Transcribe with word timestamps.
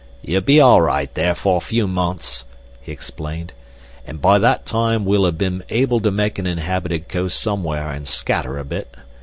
"You'll 0.23 0.41
be 0.41 0.59
all 0.59 0.81
right 0.81 1.13
there 1.13 1.35
for 1.35 1.57
a 1.57 1.61
few 1.61 1.87
months," 1.87 2.45
he 2.81 2.91
explained, 2.91 3.53
"and 4.03 4.19
by 4.19 4.39
that 4.39 4.65
time 4.65 5.05
we'll 5.05 5.25
have 5.25 5.37
been 5.37 5.63
able 5.69 5.99
to 5.99 6.09
make 6.09 6.39
an 6.39 6.47
inhabited 6.47 7.07
coast 7.07 7.39
somewhere 7.39 7.87
and 7.91 8.07
scatter 8.07 8.57
a 8.57 8.65
bit. 8.65 8.95